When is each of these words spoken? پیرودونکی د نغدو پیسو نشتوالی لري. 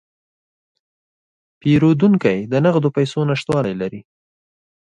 پیرودونکی 1.59 2.37
د 2.51 2.53
نغدو 2.65 2.89
پیسو 2.97 3.19
نشتوالی 3.29 3.73
لري. 3.81 4.01